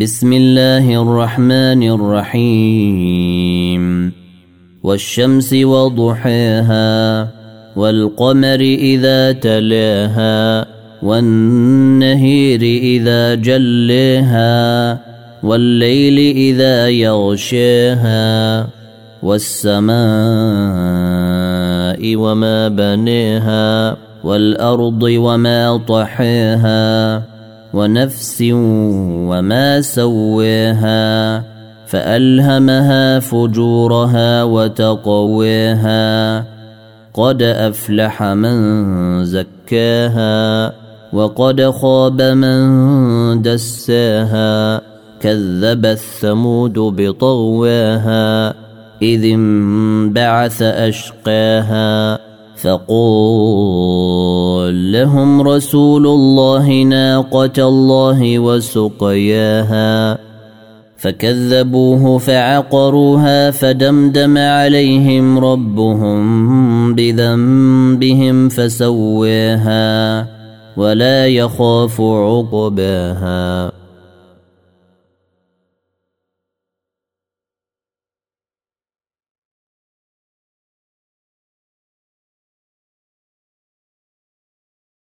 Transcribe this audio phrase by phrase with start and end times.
[0.00, 3.82] بسم الله الرحمن الرحيم.
[4.82, 7.28] والشمس وضحاها
[7.76, 10.66] والقمر إذا تلاها
[11.02, 14.98] والنهير إذا جليها
[15.42, 18.66] والليل إذا يغشاها
[19.22, 19.96] والسماء
[22.16, 27.22] وما بنيها والأرض وما طحاها.
[27.74, 28.42] ونفس
[29.30, 31.42] وما سواها
[31.86, 36.38] فألهمها فجورها وتقواها
[37.14, 40.72] قد أفلح من زكاها
[41.12, 44.80] وقد خاب من دساها
[45.20, 48.54] كذب الثمود بطغواها
[49.02, 52.18] إذ انبعث أشقاها
[52.56, 53.95] فقول
[54.70, 60.18] لهم رسول الله ناقة الله وسقياها.
[60.96, 70.26] فكذبوه فعقروها فدمدم عليهم ربهم بذنبهم فسواها
[70.76, 73.85] ولا يخاف عقباها.